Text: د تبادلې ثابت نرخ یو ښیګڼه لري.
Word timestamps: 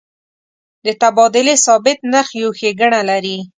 د 0.85 0.87
تبادلې 1.01 1.55
ثابت 1.65 1.97
نرخ 2.11 2.27
یو 2.41 2.49
ښیګڼه 2.59 3.01
لري. 3.09 3.37